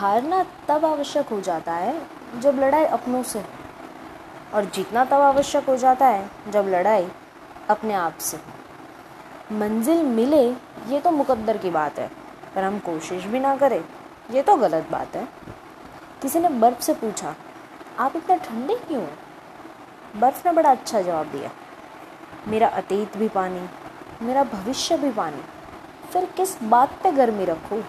हारना 0.00 0.42
तब 0.68 0.84
आवश्यक 0.84 1.28
हो 1.28 1.40
जाता 1.40 1.72
है 1.74 2.40
जब 2.40 2.58
लड़ाई 2.60 2.84
अपनों 2.86 3.22
से 3.22 3.42
और 4.54 4.64
जीतना 4.74 5.04
तब 5.04 5.20
आवश्यक 5.22 5.64
हो 5.64 5.76
जाता 5.76 6.06
है 6.06 6.50
जब 6.50 6.68
लड़ाई 6.68 7.06
अपने 7.70 7.94
आप 7.94 8.18
से 8.20 8.38
मंजिल 9.52 10.02
मिले, 10.04 10.42
ये 10.88 11.00
तो 11.00 11.10
मुकद्दर 11.10 11.58
की 11.58 11.70
बात 11.70 11.98
है। 11.98 12.08
पर 12.54 12.64
हम 12.64 12.78
कोशिश 12.78 13.24
भी 13.24 13.40
ना 13.40 13.56
करें, 13.56 13.82
ये 14.30 14.42
तो 14.42 14.56
गलत 14.56 14.88
बात 14.90 15.16
है। 15.16 15.26
किसी 16.22 16.40
ने 16.40 16.48
बर्फ़ 16.48 16.80
से 16.80 16.94
पूछा, 16.94 17.34
आप 17.98 18.16
इतना 18.16 18.36
ठंडे 18.38 18.76
क्यों 18.78 19.04
बर्फ़ 20.16 20.46
ने 20.46 20.52
बड़ा 20.52 20.70
अच्छा 20.70 21.00
जवाब 21.02 21.26
दिया, 21.28 21.50
मेरा 22.48 22.68
अतीत 22.68 23.16
भी 23.16 23.28
पानी, 23.30 23.68
मेरा 24.22 24.44
भविष्य 24.46 24.98
भी 24.98 25.10
पानी। 25.12 25.42
फिर 26.12 26.24
किस 26.36 26.62
बात 26.64 27.00
पे 27.02 27.12
गर्मी 27.12 27.44
रखूँ? 27.44 27.82